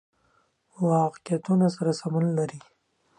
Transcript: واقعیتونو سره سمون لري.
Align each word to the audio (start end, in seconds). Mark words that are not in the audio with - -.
واقعیتونو 0.89 1.67
سره 1.75 1.91
سمون 1.99 2.25
لري. 2.37 2.59